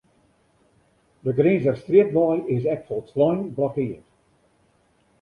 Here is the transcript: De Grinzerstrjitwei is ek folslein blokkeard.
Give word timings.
De 1.23 1.31
Grinzerstrjitwei 1.41 2.39
is 2.55 2.63
ek 2.75 2.81
folslein 2.89 3.41
blokkeard. 3.55 4.07